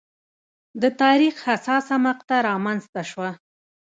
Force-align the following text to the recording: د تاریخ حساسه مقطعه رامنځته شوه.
د 0.81 0.83
تاریخ 1.01 1.35
حساسه 1.47 1.95
مقطعه 2.07 2.45
رامنځته 2.49 3.01
شوه. 3.11 3.29